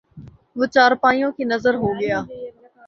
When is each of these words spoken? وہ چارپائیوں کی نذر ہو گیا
وہ 0.57 0.65
چارپائیوں 0.65 1.31
کی 1.31 1.43
نذر 1.43 1.73
ہو 1.75 1.89
گیا 1.99 2.19